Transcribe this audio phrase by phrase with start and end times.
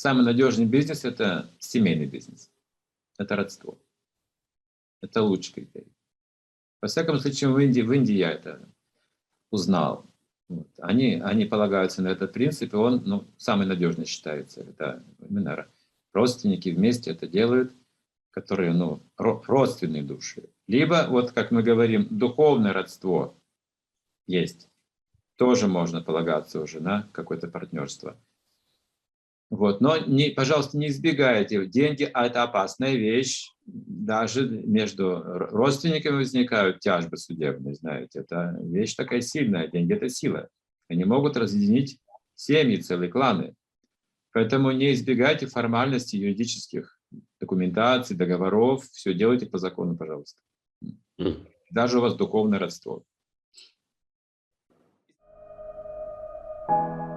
[0.00, 2.50] самый надежный бизнес– это семейный бизнес.
[3.18, 3.78] Это родство.
[5.02, 5.92] Это лучший критерий.
[6.80, 8.66] Во всяком случае, в Индии, в Индии я это
[9.50, 10.06] узнал.
[10.48, 10.68] Вот.
[10.78, 14.62] Они, они полагаются на этот принцип, и он ну, самый надежный считается.
[14.62, 15.68] Это именно
[16.14, 17.74] родственники вместе это делают,
[18.30, 20.48] которые ну, ро- родственные души.
[20.66, 23.36] Либо, вот как мы говорим, духовное родство
[24.26, 24.66] есть.
[25.36, 28.16] Тоже можно полагаться уже на какое-то партнерство.
[29.50, 29.80] Вот.
[29.80, 31.66] Но, не, пожалуйста, не избегайте.
[31.66, 33.50] Деньги– это опасная вещь.
[33.66, 38.20] Даже между родственниками возникают тяжбы судебные, знаете.
[38.20, 39.66] Это вещь такая сильная.
[39.66, 40.48] Деньги– это сила.
[40.88, 41.98] Они могут разъединить
[42.36, 43.54] семьи, целые кланы.
[44.32, 47.00] Поэтому не избегайте формальности юридических
[47.40, 48.84] документаций, договоров.
[48.92, 50.40] Все делайте по закону, пожалуйста.
[51.70, 53.02] Даже у вас духовное родство.
[56.68, 57.09] Thank you.